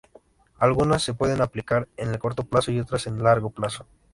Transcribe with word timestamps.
Algunas 0.57 1.03
se 1.03 1.13
pueden 1.13 1.41
aplicar 1.43 1.87
en 1.95 2.09
el 2.09 2.17
corto 2.17 2.43
plazo 2.43 2.71
y 2.71 2.79
otras 2.79 3.05
en 3.05 3.17
el 3.17 3.23
largo 3.23 3.51
plazo. 3.51 3.85